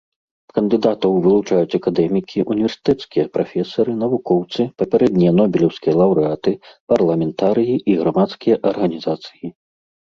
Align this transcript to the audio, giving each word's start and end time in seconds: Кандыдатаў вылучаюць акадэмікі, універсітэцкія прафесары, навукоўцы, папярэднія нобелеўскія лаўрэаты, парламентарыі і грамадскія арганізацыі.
Кандыдатаў 0.55 1.11
вылучаюць 1.25 1.77
акадэмікі, 1.79 2.45
універсітэцкія 2.55 3.25
прафесары, 3.37 3.91
навукоўцы, 4.03 4.61
папярэднія 4.83 5.31
нобелеўскія 5.43 5.93
лаўрэаты, 6.01 6.51
парламентарыі 6.97 7.75
і 7.89 8.01
грамадскія 8.03 8.55
арганізацыі. 8.75 9.47